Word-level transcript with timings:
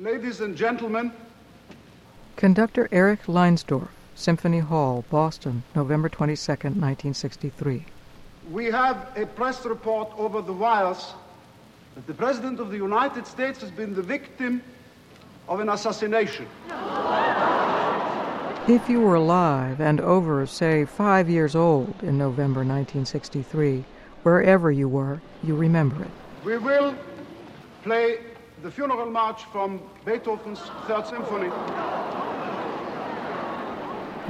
Ladies 0.00 0.40
and 0.40 0.56
gentlemen, 0.56 1.10
Conductor 2.36 2.88
Eric 2.92 3.24
Leinsdorf, 3.24 3.88
Symphony 4.14 4.60
Hall, 4.60 5.04
Boston, 5.10 5.64
November 5.74 6.08
22, 6.08 6.52
1963. 6.52 7.84
we 8.52 8.66
have 8.66 9.08
a 9.16 9.26
press 9.26 9.66
report 9.66 10.08
over 10.16 10.40
the 10.40 10.52
wires 10.52 11.14
that 11.96 12.06
the 12.06 12.14
President 12.14 12.60
of 12.60 12.70
the 12.70 12.76
United 12.76 13.26
States 13.26 13.60
has 13.60 13.72
been 13.72 13.92
the 13.92 14.00
victim 14.02 14.62
of 15.48 15.58
an 15.58 15.68
assassination. 15.68 16.46
If 18.68 18.88
you 18.88 19.00
were 19.00 19.16
alive 19.16 19.80
and 19.80 20.00
over, 20.00 20.46
say, 20.46 20.84
five 20.84 21.28
years 21.28 21.56
old 21.56 21.94
in 22.02 22.18
November 22.18 22.60
1963, 22.60 23.82
wherever 24.22 24.70
you 24.70 24.88
were, 24.88 25.20
you 25.42 25.56
remember 25.56 26.04
it. 26.04 26.10
We 26.44 26.58
will 26.58 26.94
play 27.82 28.18
the 28.62 28.70
funeral 28.70 29.10
march 29.10 29.44
from 29.46 29.80
Beethoven's 30.04 30.60
Third 30.86 31.06
Symphony. 31.06 31.48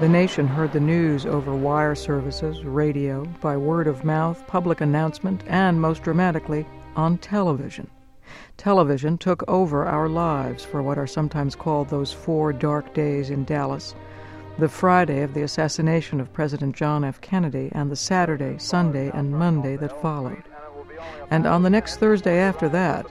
The 0.01 0.09
nation 0.09 0.47
heard 0.47 0.73
the 0.73 0.81
news 0.81 1.27
over 1.27 1.55
wire 1.55 1.95
services, 1.95 2.65
radio, 2.65 3.25
by 3.41 3.57
word 3.57 3.87
of 3.87 4.05
mouth, 4.05 4.47
public 4.47 4.81
announcement, 4.81 5.43
and, 5.47 5.81
most 5.81 6.03
dramatically, 6.03 6.67
on 6.95 7.19
television. 7.19 7.91
Television 8.57 9.19
took 9.19 9.43
over 9.49 9.87
our 9.87 10.09
lives 10.09 10.65
for 10.65 10.83
what 10.83 10.99
are 10.99 11.07
sometimes 11.07 11.57
called 11.57 11.89
those 11.89 12.13
four 12.13 12.53
dark 12.53 12.95
days 12.95 13.31
in 13.31 13.45
Dallas 13.45 13.95
the 14.59 14.69
Friday 14.69 15.23
of 15.23 15.35
the 15.35 15.43
assassination 15.43 16.21
of 16.21 16.33
President 16.33 16.75
John 16.75 17.05
F. 17.05 17.21
Kennedy, 17.21 17.71
and 17.73 17.93
the 17.93 17.97
Saturday, 17.97 18.59
Sunday, 18.59 19.09
and 19.15 19.31
Monday 19.31 19.77
that 19.77 20.03
followed. 20.03 20.43
And 21.31 21.47
on 21.47 21.63
the 21.63 21.71
next 21.71 21.99
Thursday 21.99 22.39
after 22.39 22.69
that, 22.71 23.07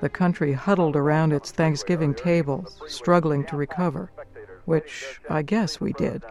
the 0.00 0.08
country 0.08 0.52
huddled 0.52 0.96
around 0.96 1.32
its 1.32 1.50
Thanksgiving 1.50 2.14
tables, 2.14 2.80
struggling 2.88 3.44
to 3.46 3.56
recover, 3.56 4.10
which 4.64 5.20
I 5.28 5.42
guess 5.42 5.80
we 5.80 5.92
did. 5.92 6.22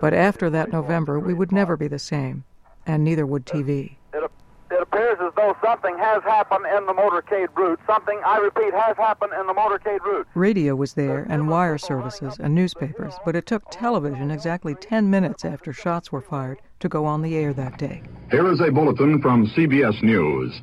But 0.00 0.14
after 0.14 0.50
that 0.50 0.72
November, 0.72 1.18
we 1.18 1.34
would 1.34 1.52
never 1.52 1.76
be 1.76 1.88
the 1.88 1.98
same, 1.98 2.44
and 2.86 3.02
neither 3.02 3.26
would 3.26 3.46
TV. 3.46 3.96
It, 4.12 4.30
it 4.70 4.82
appears 4.82 5.18
as 5.20 5.32
though 5.36 5.56
something 5.64 5.96
has 5.98 6.22
happened 6.22 6.66
in 6.76 6.86
the 6.86 6.92
motorcade 6.92 7.54
route. 7.56 7.80
Something, 7.86 8.20
I 8.24 8.38
repeat, 8.38 8.72
has 8.74 8.96
happened 8.96 9.32
in 9.38 9.46
the 9.46 9.54
motorcade 9.54 10.00
route. 10.00 10.26
Radio 10.34 10.76
was 10.76 10.94
there, 10.94 11.26
and 11.28 11.48
wire 11.48 11.78
services, 11.78 12.36
and 12.38 12.54
newspapers, 12.54 13.14
but 13.24 13.36
it 13.36 13.46
took 13.46 13.62
television 13.70 14.30
exactly 14.30 14.74
10 14.74 15.10
minutes 15.10 15.44
after 15.44 15.72
shots 15.72 16.12
were 16.12 16.20
fired 16.20 16.60
to 16.80 16.88
go 16.88 17.04
on 17.04 17.22
the 17.22 17.36
air 17.36 17.52
that 17.52 17.78
day. 17.78 18.02
Here 18.30 18.50
is 18.50 18.60
a 18.60 18.70
bulletin 18.70 19.20
from 19.20 19.46
CBS 19.48 20.02
News. 20.02 20.60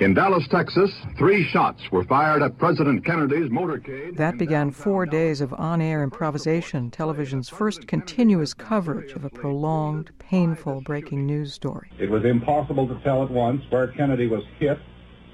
In 0.00 0.14
Dallas, 0.14 0.46
Texas, 0.48 0.92
three 1.18 1.44
shots 1.50 1.82
were 1.90 2.04
fired 2.04 2.40
at 2.40 2.56
President 2.56 3.04
Kennedy's 3.04 3.50
motorcade. 3.50 4.16
That 4.16 4.38
began 4.38 4.70
four 4.70 5.06
days 5.06 5.40
of 5.40 5.52
on 5.54 5.80
air 5.80 6.04
improvisation, 6.04 6.92
television's 6.92 7.48
first 7.48 7.88
continuous 7.88 8.54
coverage 8.54 9.10
of 9.14 9.24
a 9.24 9.30
prolonged, 9.30 10.12
painful 10.20 10.82
breaking 10.82 11.26
news 11.26 11.52
story. 11.52 11.90
It 11.98 12.10
was 12.10 12.24
impossible 12.24 12.86
to 12.86 13.00
tell 13.02 13.24
at 13.24 13.30
once 13.32 13.60
where 13.70 13.88
Kennedy 13.88 14.28
was 14.28 14.44
hit, 14.60 14.78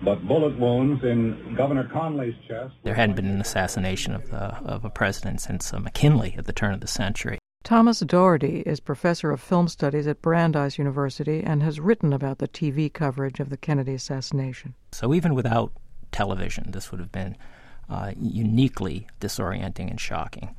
but 0.03 0.27
bullet 0.27 0.59
wounds 0.59 1.05
in 1.05 1.55
Governor 1.55 1.87
Connally's 1.93 2.35
chest. 2.49 2.73
There 2.85 2.95
hadn't 2.95 3.17
been 3.17 3.27
an 3.27 3.43
assassination 3.43 4.15
of, 4.15 4.31
the, 4.31 4.57
of 4.65 4.87
a 4.87 4.91
president 4.91 5.43
since 5.43 5.75
uh, 5.75 5.79
McKinley 5.79 6.37
at 6.39 6.47
the 6.47 6.55
turn 6.55 6.73
of 6.73 6.81
the 6.81 6.87
century. 6.87 7.39
Thomas 7.65 8.01
Doherty 8.01 8.61
is 8.61 8.79
professor 8.79 9.31
of 9.31 9.41
film 9.41 9.69
studies 9.69 10.07
at 10.07 10.21
Brandeis 10.21 10.77
University 10.77 11.43
and 11.43 11.63
has 11.63 11.81
written 11.81 12.13
about 12.13 12.37
the 12.37 12.47
TV 12.47 12.93
coverage 12.93 13.41
of 13.41 13.49
the 13.49 13.57
Kennedy 13.57 13.95
assassination. 13.95 14.75
So 14.93 15.15
even 15.15 15.35
without 15.35 15.73
television, 16.13 16.73
this 16.73 16.91
would 16.91 17.01
have 17.01 17.11
been 17.11 17.39
uh, 17.89 18.13
uniquely 18.21 19.07
disorienting 19.19 19.89
and 19.89 19.99
shocking. 19.99 20.55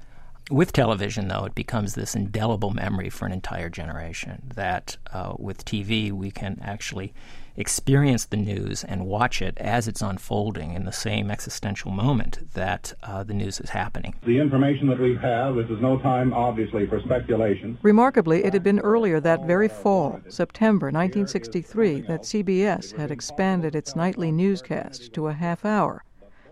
With 0.49 0.73
television, 0.73 1.27
though, 1.27 1.45
it 1.45 1.53
becomes 1.53 1.93
this 1.93 2.15
indelible 2.15 2.71
memory 2.71 3.11
for 3.11 3.27
an 3.27 3.31
entire 3.31 3.69
generation 3.69 4.41
that 4.55 4.97
uh, 5.13 5.35
with 5.38 5.63
TV 5.63 6.11
we 6.11 6.31
can 6.31 6.59
actually 6.63 7.13
experience 7.57 8.25
the 8.25 8.38
news 8.38 8.83
and 8.83 9.05
watch 9.05 9.41
it 9.41 9.57
as 9.57 9.88
it's 9.88 10.01
unfolding 10.01 10.73
in 10.73 10.85
the 10.85 10.91
same 10.91 11.31
existential 11.31 11.91
moment 11.91 12.53
that 12.53 12.93
uh, 13.03 13.23
the 13.23 13.33
news 13.33 13.59
is 13.59 13.69
happening. 13.69 14.16
The 14.25 14.39
information 14.39 14.88
that 14.88 14.99
we 14.99 15.16
have, 15.16 15.55
this 15.55 15.69
is 15.69 15.81
no 15.81 15.97
time, 15.99 16.33
obviously, 16.33 16.85
for 16.88 16.99
speculation. 17.01 17.77
Remarkably, 17.81 18.44
it 18.44 18.53
had 18.53 18.63
been 18.63 18.79
earlier 18.79 19.19
that 19.19 19.45
very 19.45 19.69
fall, 19.69 20.19
September 20.27 20.88
1963, 20.88 22.01
that 22.01 22.23
CBS 22.23 22.95
had 22.95 23.11
expanded 23.11 23.75
its 23.75 23.95
nightly 23.95 24.31
newscast 24.31 25.13
to 25.13 25.27
a 25.27 25.33
half 25.33 25.63
hour 25.65 26.03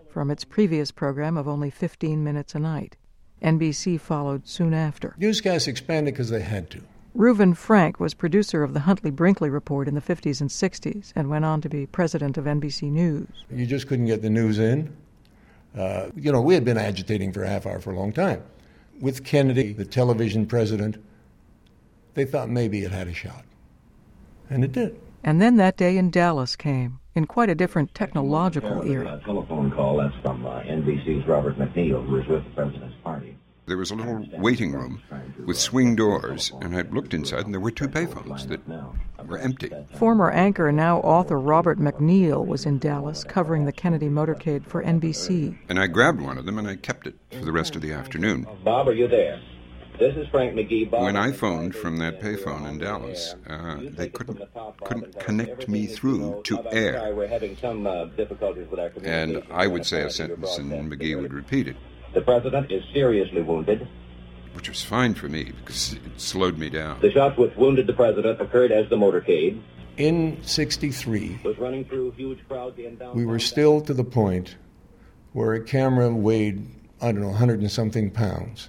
from 0.08 0.30
its 0.30 0.44
previous 0.44 0.92
program 0.92 1.36
of 1.36 1.48
only 1.48 1.70
15 1.70 2.22
minutes 2.22 2.54
a 2.54 2.58
night. 2.60 2.96
NBC 3.42 4.00
followed 4.00 4.48
soon 4.48 4.72
after. 4.72 5.14
Newscasts 5.18 5.66
expanded 5.66 6.14
because 6.14 6.30
they 6.30 6.40
had 6.40 6.70
to. 6.70 6.82
Reuven 7.16 7.56
Frank 7.56 8.00
was 8.00 8.12
producer 8.12 8.64
of 8.64 8.74
the 8.74 8.80
Huntley 8.80 9.12
Brinkley 9.12 9.48
Report 9.48 9.86
in 9.86 9.94
the 9.94 10.00
50s 10.00 10.40
and 10.40 10.50
60s 10.50 11.12
and 11.14 11.30
went 11.30 11.44
on 11.44 11.60
to 11.60 11.68
be 11.68 11.86
president 11.86 12.36
of 12.36 12.44
NBC 12.44 12.90
News. 12.90 13.28
You 13.48 13.66
just 13.66 13.86
couldn't 13.86 14.06
get 14.06 14.20
the 14.20 14.30
news 14.30 14.58
in. 14.58 14.96
Uh, 15.78 16.06
you 16.16 16.32
know, 16.32 16.40
we 16.40 16.54
had 16.54 16.64
been 16.64 16.76
agitating 16.76 17.32
for 17.32 17.44
a 17.44 17.48
half 17.48 17.66
hour 17.66 17.78
for 17.78 17.92
a 17.92 17.96
long 17.96 18.12
time. 18.12 18.42
With 19.00 19.24
Kennedy, 19.24 19.72
the 19.72 19.84
television 19.84 20.44
president, 20.46 20.96
they 22.14 22.24
thought 22.24 22.48
maybe 22.48 22.82
it 22.82 22.90
had 22.90 23.06
a 23.06 23.14
shot. 23.14 23.44
And 24.50 24.64
it 24.64 24.72
did. 24.72 25.00
And 25.22 25.40
then 25.40 25.56
that 25.56 25.76
day 25.76 25.96
in 25.96 26.10
Dallas 26.10 26.56
came, 26.56 26.98
in 27.14 27.26
quite 27.26 27.48
a 27.48 27.54
different 27.54 27.94
technological 27.94 28.82
era. 28.82 29.20
A 29.22 29.24
telephone 29.24 29.70
call, 29.70 29.98
that's 29.98 30.14
from 30.22 30.44
uh, 30.44 30.62
NBC's 30.62 31.26
Robert 31.28 31.56
MacNeil, 31.58 32.04
who 32.06 32.14
was 32.14 32.26
with 32.26 32.44
the 32.44 32.50
President's 32.50 32.96
party. 33.04 33.36
There 33.66 33.78
was 33.78 33.90
a 33.90 33.94
little 33.94 34.26
waiting 34.38 34.72
room 34.72 35.02
with 35.46 35.58
swing 35.58 35.96
doors, 35.96 36.52
and 36.60 36.76
I 36.76 36.82
looked 36.82 37.14
inside, 37.14 37.46
and 37.46 37.54
there 37.54 37.60
were 37.60 37.70
two 37.70 37.88
payphones 37.88 38.46
that 38.48 38.60
were 39.26 39.38
empty. 39.38 39.70
Former 39.94 40.30
anchor, 40.30 40.70
now 40.70 40.98
author 40.98 41.38
Robert 41.38 41.78
MacNeil 41.78 42.46
was 42.46 42.66
in 42.66 42.78
Dallas 42.78 43.24
covering 43.24 43.64
the 43.64 43.72
Kennedy 43.72 44.08
motorcade 44.08 44.66
for 44.66 44.82
NBC. 44.82 45.56
And 45.70 45.80
I 45.80 45.86
grabbed 45.86 46.20
one 46.20 46.36
of 46.36 46.44
them, 46.44 46.58
and 46.58 46.68
I 46.68 46.76
kept 46.76 47.06
it 47.06 47.14
for 47.30 47.44
the 47.44 47.52
rest 47.52 47.74
of 47.74 47.80
the 47.80 47.92
afternoon. 47.92 48.46
Bob, 48.64 48.86
are 48.86 48.92
you 48.92 49.08
there? 49.08 49.40
This 49.98 50.16
is 50.16 50.26
Frank 50.28 50.54
McGee. 50.54 50.90
Bob, 50.90 51.04
When 51.04 51.16
I 51.16 51.30
phoned 51.30 51.74
from 51.74 51.98
that 51.98 52.20
payphone 52.20 52.68
in 52.68 52.78
Dallas, 52.78 53.36
uh, 53.48 53.78
they 53.80 54.08
couldn't 54.08 54.42
couldn't 54.82 55.18
connect 55.20 55.68
me 55.68 55.86
through 55.86 56.42
to 56.44 56.60
air. 56.72 57.14
We're 57.14 57.28
having 57.28 57.56
some 57.56 57.86
uh, 57.86 58.06
difficulties 58.06 58.68
with 58.68 58.80
our 58.80 58.90
And 59.04 59.42
I 59.52 59.68
would 59.68 59.86
say 59.86 60.02
a 60.02 60.10
sentence, 60.10 60.58
and 60.58 60.72
McGee 60.92 61.18
would 61.18 61.32
repeat 61.32 61.68
it, 61.68 61.76
The 62.14 62.22
president 62.22 62.70
is 62.70 62.82
seriously 62.92 63.42
wounded. 63.42 63.86
which 64.54 64.68
was 64.68 64.82
fine 64.82 65.14
for 65.14 65.28
me 65.28 65.52
because 65.58 65.94
it 65.94 66.00
slowed 66.16 66.56
me 66.58 66.70
down. 66.70 67.00
The 67.00 67.10
shots 67.10 67.36
which 67.36 67.54
wounded 67.56 67.86
the 67.88 67.92
president 67.92 68.40
occurred 68.40 68.70
as 68.70 68.88
the 68.88 68.96
motorcade 68.96 69.60
In 69.96 70.38
63, 70.42 71.40
was 71.44 71.58
running 71.58 71.84
through 71.84 72.12
huge 72.12 72.38
crowds 72.48 72.78
in 72.78 72.96
downtown. 72.96 73.16
we 73.16 73.26
were 73.26 73.40
still 73.40 73.80
to 73.80 73.92
the 73.92 74.04
point 74.04 74.56
where 75.32 75.54
a 75.54 75.62
camera 75.64 76.08
weighed, 76.10 76.64
I 77.00 77.10
don't 77.10 77.20
know, 77.20 77.28
100 77.28 77.60
and 77.60 77.70
something 77.70 78.10
pounds, 78.12 78.68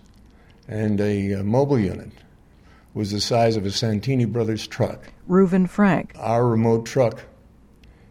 and 0.68 1.00
a 1.00 1.36
uh, 1.36 1.44
mobile 1.44 1.78
unit 1.80 2.12
was 2.96 3.12
the 3.12 3.22
size 3.22 3.56
of 3.58 3.66
a 3.66 3.72
Santini 3.72 4.26
Brothers 4.26 4.66
truck. 4.68 5.12
Reuven 5.30 5.70
Frank. 5.70 6.14
Our 6.18 6.48
remote 6.48 6.86
truck 6.88 7.22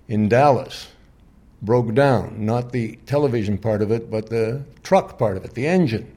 in 0.06 0.28
Dallas 0.28 0.88
broke 1.64 1.94
down, 1.94 2.44
not 2.44 2.72
the 2.72 2.96
television 3.06 3.58
part 3.58 3.82
of 3.82 3.90
it, 3.90 4.10
but 4.10 4.30
the 4.30 4.64
truck 4.82 5.18
part 5.18 5.36
of 5.36 5.44
it, 5.44 5.54
the 5.54 5.66
engine. 5.66 6.14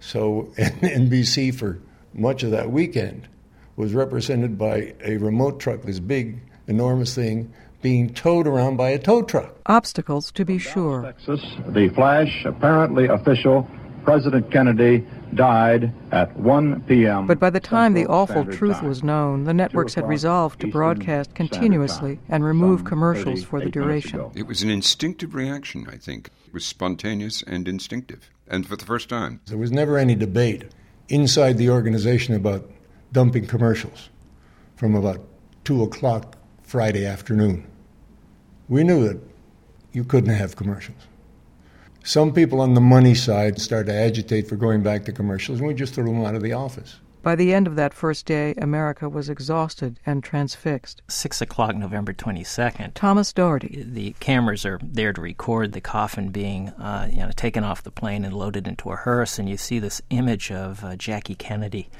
So 0.00 0.52
NBC 0.58 1.54
for 1.54 1.78
much 2.14 2.42
of 2.42 2.50
that 2.52 2.70
weekend 2.70 3.28
was 3.76 3.94
represented 3.94 4.58
by 4.58 4.94
a 5.04 5.16
remote 5.18 5.60
truck, 5.60 5.82
this 5.82 6.00
big, 6.00 6.40
enormous 6.66 7.14
thing, 7.14 7.52
being 7.80 8.12
towed 8.12 8.46
around 8.46 8.76
by 8.76 8.90
a 8.90 8.98
tow 8.98 9.22
truck. 9.22 9.54
Obstacles, 9.66 10.32
to 10.32 10.44
be 10.44 10.58
sure. 10.58 11.02
Texas, 11.02 11.40
the 11.68 11.88
flash, 11.94 12.44
apparently 12.44 13.06
official, 13.06 13.68
President 14.04 14.50
Kennedy 14.50 15.06
died 15.34 15.92
at 16.12 16.36
1 16.36 16.82
p.m. 16.82 17.26
But 17.26 17.38
by 17.38 17.50
the 17.50 17.60
time 17.60 17.94
the 17.94 18.06
awful 18.06 18.42
Standard 18.42 18.56
truth 18.56 18.76
Time. 18.76 18.88
was 18.88 19.02
known, 19.02 19.44
the 19.44 19.54
networks 19.54 19.94
had 19.94 20.08
resolved 20.08 20.60
to 20.60 20.66
Eastern 20.66 20.78
broadcast 20.78 21.30
Standard 21.30 21.52
continuously 21.52 22.16
Time, 22.16 22.24
and 22.28 22.44
remove 22.44 22.84
commercials 22.84 23.44
for 23.44 23.60
the 23.60 23.70
duration. 23.70 24.18
ago. 24.18 24.32
It 24.34 24.46
was 24.46 24.62
an 24.62 24.70
instinctive 24.70 25.34
reaction, 25.34 25.86
I 25.90 25.96
think. 25.96 26.30
It 26.46 26.54
was 26.54 26.64
spontaneous 26.64 27.42
and 27.42 27.68
instinctive, 27.68 28.30
and 28.46 28.66
for 28.66 28.76
the 28.76 28.84
first 28.84 29.08
time. 29.08 29.40
There 29.46 29.58
was 29.58 29.70
never 29.70 29.98
any 29.98 30.14
debate 30.14 30.64
inside 31.08 31.58
the 31.58 31.70
organization 31.70 32.34
about 32.34 32.70
dumping 33.12 33.46
commercials 33.46 34.10
from 34.76 34.94
about 34.94 35.20
2 35.64 35.82
o'clock 35.82 36.36
Friday 36.62 37.04
afternoon. 37.06 37.66
We 38.68 38.84
knew 38.84 39.08
that 39.08 39.20
you 39.92 40.04
couldn't 40.04 40.34
have 40.34 40.56
commercials. 40.56 41.06
Some 42.08 42.32
people 42.32 42.62
on 42.62 42.72
the 42.72 42.80
money 42.80 43.14
side 43.14 43.60
start 43.60 43.84
to 43.84 43.92
agitate 43.92 44.48
for 44.48 44.56
going 44.56 44.82
back 44.82 45.04
to 45.04 45.12
commercials, 45.12 45.58
and 45.58 45.68
we 45.68 45.74
just 45.74 45.92
threw 45.92 46.06
them 46.06 46.24
out 46.24 46.34
of 46.34 46.42
the 46.42 46.54
office. 46.54 46.96
By 47.22 47.34
the 47.34 47.52
end 47.52 47.66
of 47.66 47.76
that 47.76 47.92
first 47.92 48.24
day, 48.24 48.54
America 48.56 49.10
was 49.10 49.28
exhausted 49.28 50.00
and 50.06 50.24
transfixed. 50.24 51.02
Six 51.08 51.42
o'clock, 51.42 51.76
November 51.76 52.14
22nd. 52.14 52.94
Thomas 52.94 53.30
Doherty. 53.34 53.84
The 53.86 54.14
cameras 54.20 54.64
are 54.64 54.80
there 54.82 55.12
to 55.12 55.20
record 55.20 55.72
the 55.72 55.82
coffin 55.82 56.30
being 56.30 56.70
uh, 56.70 57.10
you 57.12 57.18
know, 57.18 57.30
taken 57.36 57.62
off 57.62 57.82
the 57.82 57.90
plane 57.90 58.24
and 58.24 58.32
loaded 58.32 58.66
into 58.66 58.90
a 58.90 58.96
hearse, 58.96 59.38
and 59.38 59.46
you 59.46 59.58
see 59.58 59.78
this 59.78 60.00
image 60.08 60.50
of 60.50 60.82
uh, 60.82 60.96
Jackie 60.96 61.34
Kennedy. 61.34 61.90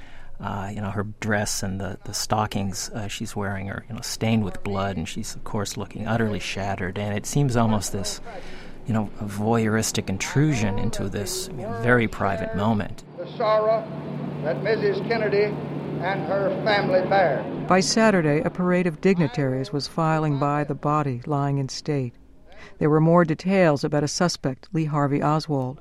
Uh, 0.40 0.70
you 0.72 0.80
know, 0.80 0.90
her 0.90 1.02
dress 1.20 1.62
and 1.62 1.78
the, 1.80 1.98
the 2.04 2.14
stockings 2.14 2.88
uh, 2.94 3.08
she's 3.08 3.36
wearing 3.36 3.68
are, 3.68 3.84
you 3.90 3.94
know, 3.94 4.00
stained 4.00 4.42
with 4.42 4.62
blood, 4.64 4.96
and 4.96 5.06
she's, 5.06 5.34
of 5.34 5.44
course, 5.44 5.76
looking 5.76 6.06
utterly 6.06 6.38
shattered. 6.38 6.96
And 6.96 7.14
it 7.14 7.26
seems 7.26 7.56
almost 7.56 7.92
this, 7.92 8.22
you 8.88 8.94
know, 8.94 9.10
a 9.20 9.24
voyeuristic 9.24 10.08
intrusion 10.08 10.78
into 10.78 11.10
this 11.10 11.48
very 11.82 12.08
private 12.08 12.56
moment. 12.56 13.04
The 13.18 13.30
sorrow 13.36 13.86
that 14.42 14.56
Mrs. 14.62 15.06
Kennedy 15.06 15.54
and 16.02 16.22
her 16.22 16.48
family 16.64 17.06
bear. 17.08 17.44
By 17.68 17.80
Saturday, 17.80 18.40
a 18.40 18.50
parade 18.50 18.86
of 18.86 19.02
dignitaries 19.02 19.72
was 19.72 19.86
filing 19.86 20.38
by 20.38 20.64
the 20.64 20.74
body 20.74 21.20
lying 21.26 21.58
in 21.58 21.68
state. 21.68 22.14
There 22.78 22.88
were 22.88 23.00
more 23.00 23.24
details 23.24 23.84
about 23.84 24.04
a 24.04 24.08
suspect, 24.08 24.68
Lee 24.72 24.86
Harvey 24.86 25.22
Oswald, 25.22 25.80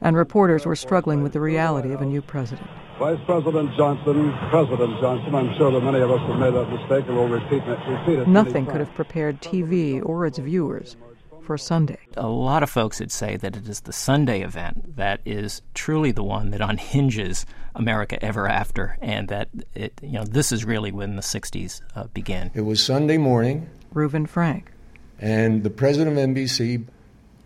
and 0.00 0.16
reporters 0.16 0.64
were 0.64 0.76
struggling 0.76 1.22
with 1.24 1.32
the 1.32 1.40
reality 1.40 1.92
of 1.92 2.02
a 2.02 2.06
new 2.06 2.22
president. 2.22 2.68
Vice 3.00 3.18
President 3.26 3.76
Johnson, 3.76 4.32
President 4.50 5.00
Johnson, 5.00 5.34
I'm 5.34 5.56
sure 5.56 5.72
that 5.72 5.80
many 5.80 6.00
of 6.00 6.10
us 6.12 6.20
have 6.20 6.38
made 6.38 6.54
that 6.54 6.70
mistake 6.70 7.08
and 7.08 7.16
will 7.16 7.28
repeat. 7.28 7.62
Repeat 7.66 8.20
it 8.20 8.28
Nothing 8.28 8.66
could 8.66 8.78
have 8.78 8.94
prepared 8.94 9.42
TV 9.42 10.00
or 10.04 10.24
its 10.24 10.38
viewers 10.38 10.96
for 11.44 11.58
Sunday. 11.58 11.98
A 12.16 12.26
lot 12.26 12.62
of 12.62 12.70
folks 12.70 13.00
would 13.00 13.12
say 13.12 13.36
that 13.36 13.56
it 13.56 13.68
is 13.68 13.80
the 13.80 13.92
Sunday 13.92 14.42
event 14.42 14.96
that 14.96 15.20
is 15.24 15.62
truly 15.74 16.10
the 16.10 16.24
one 16.24 16.50
that 16.50 16.60
unhinges 16.60 17.44
America 17.74 18.22
ever 18.24 18.48
after, 18.48 18.96
and 19.00 19.28
that 19.28 19.48
it, 19.74 19.92
you 20.02 20.12
know 20.12 20.24
this 20.24 20.50
is 20.50 20.64
really 20.64 20.90
when 20.90 21.16
the 21.16 21.22
'60s 21.22 21.82
uh, 21.94 22.04
began. 22.14 22.50
It 22.54 22.62
was 22.62 22.82
Sunday 22.82 23.18
morning. 23.18 23.68
Reuven 23.92 24.28
Frank. 24.28 24.72
And 25.20 25.62
the 25.62 25.70
president 25.70 26.18
of 26.18 26.24
NBC 26.30 26.84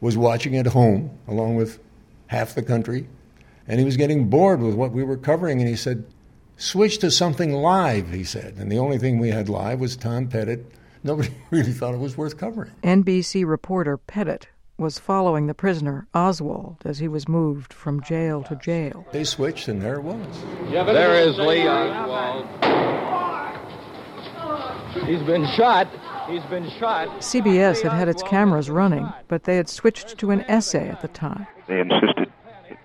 was 0.00 0.17
watching 0.17 0.56
at 0.56 0.67
home 0.67 1.11
along 1.27 1.56
with 1.56 1.79
half 2.29 2.55
the 2.55 2.62
country, 2.62 3.09
and 3.67 3.79
he 3.79 3.85
was 3.85 3.97
getting 3.97 4.29
bored 4.29 4.61
with 4.61 4.75
what 4.75 4.93
we 4.93 5.03
were 5.03 5.17
covering, 5.17 5.61
and 5.61 5.69
he 5.69 5.77
said, 5.77 6.05
"Switch 6.56 6.99
to 6.99 7.11
something 7.11 7.53
live," 7.53 8.11
he 8.12 8.25
said. 8.25 8.55
And 8.59 8.71
the 8.71 8.79
only 8.79 8.99
thing 8.99 9.19
we 9.19 9.31
had 9.31 9.49
live 9.49 9.81
was 9.81 9.97
Tom 9.97 10.29
Pettit 10.29 10.71
nobody 11.03 11.31
really 11.50 11.73
thought 11.73 11.95
it 11.95 12.00
was 12.00 12.17
worth 12.17 12.37
covering. 12.39 12.71
NBC 12.83 13.47
reporter 13.47 13.97
Pettit 13.97 14.49
was 14.77 14.99
following 14.99 15.47
the 15.49 15.55
prisoner, 15.55 16.06
Oswald, 16.15 16.77
as 16.85 16.99
he 16.99 17.09
was 17.09 17.29
moved 17.29 17.73
from 17.73 18.00
jail 18.03 18.45
to 18.45 18.55
jail. 18.56 19.05
They 19.11 19.25
switched, 19.25 19.67
and 19.67 19.83
there 19.83 19.97
it 19.97 20.03
was. 20.03 20.43
There 20.71 21.15
is 21.15 21.37
Lee 21.37 21.67
Oswald. 21.67 22.47
He's 25.05 25.23
been 25.23 25.47
shot. 25.56 25.89
He's 26.29 26.45
been 26.45 26.71
shot. 26.79 27.09
CBS 27.21 27.83
had 27.83 27.93
had 27.93 28.09
its 28.09 28.23
cameras 28.23 28.71
running, 28.71 29.11
but 29.27 29.45
they 29.45 29.56
had 29.56 29.69
switched 29.69 30.19
to 30.19 30.31
an 30.31 30.43
essay 30.43 30.89
at 30.89 31.00
the 31.03 31.09
time. 31.09 31.47
They 31.67 31.81
insisted 31.81 32.31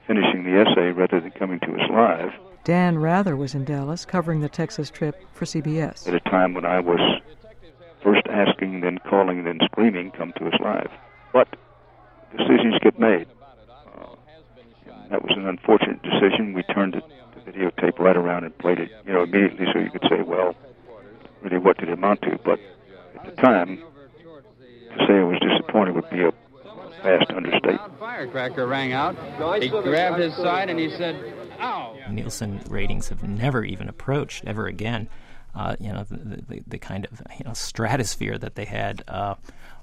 finishing 0.07 0.43
the 0.43 0.61
essay 0.61 0.91
rather 0.91 1.19
than 1.19 1.31
coming 1.31 1.59
to 1.61 1.73
us 1.73 1.89
live. 1.91 2.31
Dan 2.63 2.97
Rather 2.97 3.35
was 3.35 3.55
in 3.55 3.65
Dallas 3.65 4.05
covering 4.05 4.41
the 4.41 4.49
Texas 4.49 4.89
trip 4.89 5.21
for 5.33 5.45
CBS. 5.45 6.07
At 6.07 6.13
a 6.13 6.19
time 6.29 6.53
when 6.53 6.65
I 6.65 6.79
was 6.79 6.99
first 6.99 7.42
asking, 8.33 8.81
then 8.81 8.97
calling, 9.09 9.43
then 9.43 9.59
screaming, 9.65 10.11
come 10.11 10.33
to 10.37 10.47
us 10.47 10.53
live. 10.59 10.89
But 11.31 11.47
decisions 12.35 12.75
get 12.81 12.99
made. 12.99 13.27
Uh, 13.95 14.15
that 15.11 15.21
was 15.23 15.33
an 15.37 15.47
unfortunate 15.47 16.01
decision. 16.01 16.53
We 16.53 16.63
turned 16.63 16.95
it, 16.95 17.03
the 17.35 17.51
videotape 17.51 17.99
right 17.99 18.17
around 18.17 18.43
and 18.43 18.57
played 18.57 18.79
it, 18.79 18.89
you 19.05 19.13
know, 19.13 19.23
immediately 19.23 19.67
so 19.71 19.79
you 19.79 19.91
could 19.91 20.05
say, 20.09 20.21
well, 20.21 20.55
really, 21.41 21.59
what 21.59 21.77
did 21.77 21.89
it 21.89 21.93
amount 21.93 22.21
to? 22.23 22.39
But 22.43 22.59
at 23.15 23.35
the 23.35 23.41
time, 23.41 23.77
to 23.77 25.05
say 25.07 25.13
I 25.19 25.23
was 25.23 25.39
disappointed 25.39 25.95
would 25.95 26.09
be 26.09 26.23
a 26.23 26.31
vast 27.03 27.31
understatement. 27.31 27.99
Firecracker 27.99 28.65
rang 28.65 28.93
out. 28.93 29.15
He 29.61 29.69
grabbed 29.69 30.19
his 30.19 30.35
side 30.35 30.69
and 30.69 30.79
he 30.79 30.89
said, 30.89 31.15
"Ow!" 31.59 31.97
Nielsen 32.09 32.61
ratings 32.69 33.09
have 33.09 33.23
never 33.23 33.63
even 33.63 33.89
approached 33.89 34.45
ever 34.45 34.67
again 34.67 35.09
uh, 35.55 35.75
you 35.79 35.91
know, 35.91 36.03
the, 36.03 36.17
the, 36.17 36.63
the, 36.65 36.77
kind 36.77 37.05
of 37.11 37.21
you 37.37 37.45
know 37.45 37.53
stratosphere 37.53 38.37
that 38.37 38.55
they 38.55 38.65
had 38.65 39.03
uh, 39.07 39.35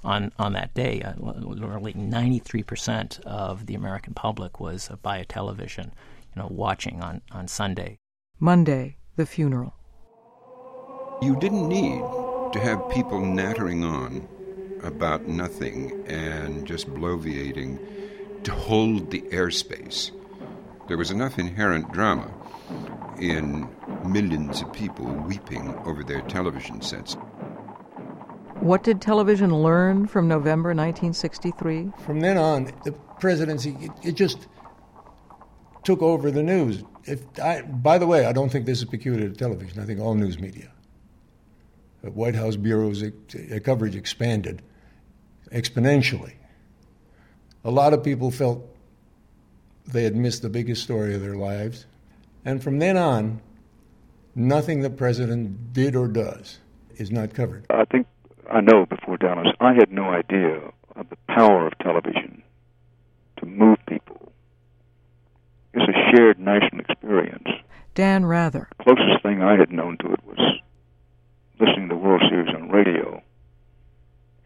on 0.04 0.32
on 0.38 0.52
that 0.54 0.74
day. 0.74 1.02
Uh, 1.02 1.14
literally, 1.18 1.92
93 1.94 2.62
percent 2.62 3.20
of 3.24 3.66
the 3.66 3.74
American 3.74 4.14
public 4.14 4.60
was 4.60 4.90
uh, 4.90 4.96
by 4.96 5.18
a 5.18 5.24
television, 5.24 5.92
you 6.34 6.42
know, 6.42 6.48
watching 6.50 7.02
on 7.02 7.22
on 7.30 7.46
Sunday. 7.46 7.98
Monday, 8.38 8.96
the 9.16 9.26
funeral. 9.26 9.74
You 11.22 11.36
didn't 11.38 11.68
need 11.68 12.00
to 12.52 12.60
have 12.60 12.88
people 12.90 13.20
nattering 13.20 13.84
on 13.84 14.26
about 14.82 15.28
nothing 15.28 16.04
and 16.06 16.66
just 16.66 16.88
bloviating 16.88 17.78
to 18.44 18.52
hold 18.52 19.10
the 19.10 19.20
airspace. 19.22 20.10
There 20.88 20.96
was 20.96 21.10
enough 21.10 21.38
inherent 21.38 21.92
drama 21.92 22.32
in 23.20 23.68
millions 24.06 24.62
of 24.62 24.72
people 24.72 25.06
weeping 25.06 25.74
over 25.84 26.02
their 26.02 26.20
television 26.22 26.80
sets. 26.80 27.14
What 28.60 28.82
did 28.82 29.00
television 29.00 29.62
learn 29.62 30.06
from 30.06 30.28
November 30.28 30.70
1963? 30.70 31.92
From 32.04 32.20
then 32.20 32.36
on, 32.36 32.72
the 32.84 32.92
presidency, 33.18 33.76
it, 33.80 33.90
it 34.02 34.12
just 34.12 34.48
took 35.82 36.02
over 36.02 36.30
the 36.30 36.42
news. 36.42 36.84
If 37.04 37.22
I, 37.42 37.62
by 37.62 37.98
the 37.98 38.06
way, 38.06 38.26
I 38.26 38.32
don't 38.32 38.50
think 38.50 38.66
this 38.66 38.78
is 38.78 38.84
peculiar 38.84 39.28
to 39.28 39.34
television. 39.34 39.80
I 39.80 39.86
think 39.86 40.00
all 40.00 40.14
news 40.14 40.38
media. 40.38 40.70
The 42.02 42.10
White 42.10 42.34
House 42.34 42.56
bureaus' 42.56 43.02
coverage 43.64 43.96
expanded 43.96 44.62
exponentially. 45.52 46.34
A 47.64 47.70
lot 47.70 47.92
of 47.92 48.04
people 48.04 48.30
felt 48.30 48.66
they 49.86 50.04
had 50.04 50.16
missed 50.16 50.42
the 50.42 50.48
biggest 50.48 50.82
story 50.82 51.14
of 51.14 51.20
their 51.20 51.36
lives. 51.36 51.86
And 52.44 52.62
from 52.62 52.78
then 52.78 52.96
on, 52.96 53.40
nothing 54.34 54.80
the 54.80 54.90
president 54.90 55.72
did 55.72 55.96
or 55.96 56.08
does 56.08 56.58
is 56.96 57.10
not 57.10 57.34
covered. 57.34 57.66
I 57.70 57.84
think 57.84 58.06
I 58.50 58.60
know 58.60 58.86
before 58.86 59.16
Dallas, 59.16 59.48
I 59.60 59.74
had 59.74 59.92
no 59.92 60.10
idea 60.10 60.60
of 60.96 61.08
the 61.08 61.16
power 61.28 61.66
of 61.66 61.78
television 61.78 62.42
to 63.38 63.46
move 63.46 63.78
people. 63.88 64.32
It's 65.72 65.88
a 65.88 66.16
shared 66.16 66.38
national 66.40 66.80
experience. 66.80 67.48
Dan 67.94 68.24
Rather. 68.24 68.68
The 68.78 68.84
closest 68.84 69.22
thing 69.22 69.42
I 69.42 69.56
had 69.56 69.70
known 69.70 69.98
to 69.98 70.12
it 70.12 70.24
was 70.24 70.38
listening 71.60 71.88
to 71.88 71.94
the 71.94 72.00
World 72.00 72.22
Series 72.28 72.54
on 72.54 72.70
radio. 72.70 73.22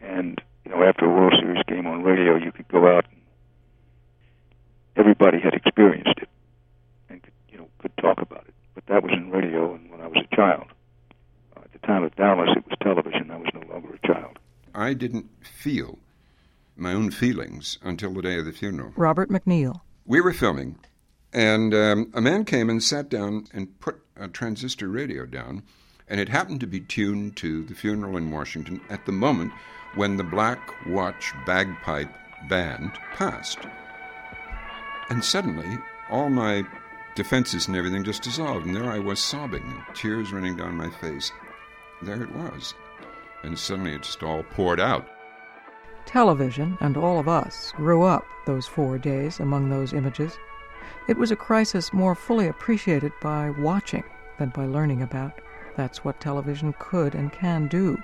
And, 0.01 0.39
you 0.65 0.71
know, 0.71 0.83
after 0.83 1.05
a 1.05 1.09
World 1.09 1.33
Series 1.39 1.63
game 1.67 1.87
on 1.87 2.03
radio, 2.03 2.35
you 2.35 2.51
could 2.51 2.67
go 2.67 2.87
out 2.87 3.05
and 3.11 3.21
everybody 4.95 5.39
had 5.39 5.53
experienced 5.53 6.19
it 6.21 6.29
and 7.09 7.23
could, 7.23 7.33
you 7.49 7.57
know, 7.57 7.67
could 7.79 7.95
talk 7.97 8.21
about 8.21 8.45
it. 8.47 8.53
But 8.75 8.85
that 8.87 9.03
was 9.03 9.13
in 9.13 9.31
radio 9.31 9.73
and 9.73 9.89
when 9.89 10.01
I 10.01 10.07
was 10.07 10.23
a 10.23 10.24
child. 10.35 10.67
At 11.55 11.71
the 11.71 11.79
time 11.79 12.03
of 12.03 12.15
Dallas, 12.15 12.49
it 12.55 12.65
was 12.67 12.77
television. 12.81 13.31
I 13.31 13.37
was 13.37 13.47
no 13.53 13.73
longer 13.73 13.99
a 14.01 14.07
child. 14.07 14.39
I 14.73 14.93
didn't 14.93 15.29
feel 15.45 15.99
my 16.75 16.93
own 16.93 17.11
feelings 17.11 17.77
until 17.81 18.13
the 18.13 18.21
day 18.21 18.37
of 18.37 18.45
the 18.45 18.51
funeral. 18.51 18.91
Robert 18.95 19.29
MacNeil. 19.29 19.81
We 20.05 20.21
were 20.21 20.33
filming, 20.33 20.77
and 21.33 21.73
um, 21.73 22.11
a 22.13 22.21
man 22.21 22.45
came 22.45 22.69
and 22.69 22.83
sat 22.83 23.09
down 23.09 23.47
and 23.53 23.79
put 23.79 24.01
a 24.17 24.27
transistor 24.27 24.89
radio 24.89 25.25
down, 25.25 25.63
and 26.07 26.19
it 26.19 26.29
happened 26.29 26.59
to 26.59 26.67
be 26.67 26.81
tuned 26.81 27.37
to 27.37 27.63
the 27.63 27.73
funeral 27.73 28.17
in 28.17 28.29
Washington 28.29 28.81
at 28.89 29.05
the 29.05 29.11
moment 29.11 29.53
when 29.95 30.17
the 30.17 30.23
Black 30.23 30.73
Watch 30.87 31.33
Bagpipe 31.45 32.13
Band 32.49 32.91
passed. 33.13 33.59
And 35.09 35.23
suddenly, 35.23 35.77
all 36.09 36.29
my 36.29 36.63
defenses 37.15 37.67
and 37.67 37.75
everything 37.75 38.03
just 38.03 38.21
dissolved, 38.21 38.65
and 38.65 38.75
there 38.75 38.89
I 38.89 38.99
was 38.99 39.19
sobbing, 39.19 39.83
tears 39.93 40.31
running 40.31 40.57
down 40.57 40.75
my 40.75 40.89
face. 40.89 41.31
There 42.01 42.21
it 42.21 42.31
was. 42.31 42.73
And 43.43 43.57
suddenly 43.57 43.93
it 43.93 44.03
just 44.03 44.21
all 44.21 44.43
poured 44.43 44.79
out. 44.79 45.07
Television, 46.05 46.77
and 46.81 46.97
all 46.97 47.19
of 47.19 47.27
us, 47.27 47.71
grew 47.75 48.03
up 48.03 48.25
those 48.45 48.67
four 48.67 48.97
days 48.97 49.39
among 49.39 49.69
those 49.69 49.93
images. 49.93 50.37
It 51.07 51.17
was 51.17 51.31
a 51.31 51.35
crisis 51.35 51.93
more 51.93 52.15
fully 52.15 52.47
appreciated 52.47 53.11
by 53.21 53.49
watching 53.49 54.03
than 54.37 54.49
by 54.49 54.65
learning 54.65 55.01
about. 55.01 55.41
That's 55.75 56.03
what 56.03 56.19
television 56.19 56.73
could 56.79 57.15
and 57.15 57.31
can 57.31 57.67
do. 57.67 57.97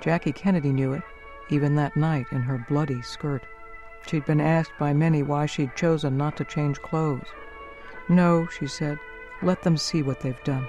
Jackie 0.00 0.32
Kennedy 0.32 0.72
knew 0.72 0.92
it, 0.92 1.02
even 1.50 1.74
that 1.76 1.96
night 1.96 2.26
in 2.32 2.42
her 2.42 2.64
bloody 2.68 3.02
skirt. 3.02 3.44
She'd 4.06 4.24
been 4.24 4.40
asked 4.40 4.72
by 4.78 4.92
many 4.92 5.22
why 5.22 5.46
she'd 5.46 5.76
chosen 5.76 6.16
not 6.16 6.36
to 6.36 6.44
change 6.44 6.80
clothes. 6.80 7.26
No, 8.10 8.48
she 8.48 8.66
said, 8.66 8.98
let 9.40 9.62
them 9.62 9.76
see 9.76 10.02
what 10.02 10.18
they've 10.18 10.42
done. 10.42 10.66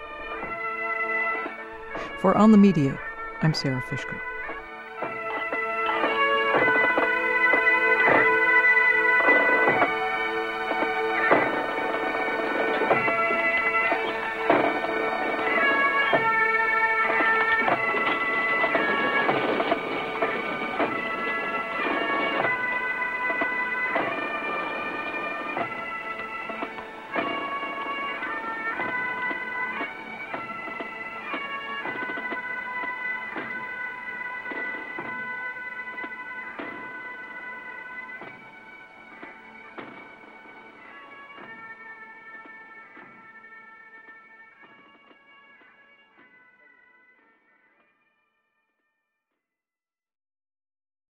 For 2.20 2.38
On 2.38 2.52
the 2.52 2.58
Media, 2.58 3.00
I'm 3.42 3.56
Sara 3.56 3.82
Fishko. 3.82 4.16